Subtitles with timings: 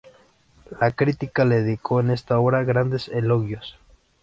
[0.79, 3.77] La crítica le dedicó en esta obra grandes elogios.